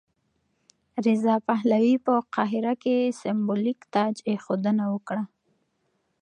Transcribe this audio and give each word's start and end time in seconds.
رضا 1.05 1.35
پهلوي 1.47 1.95
په 2.05 2.13
قاهره 2.35 2.73
کې 2.83 2.95
سمبولیک 3.21 3.79
تاجاېښودنه 3.93 4.83
وکړه. 4.93 5.23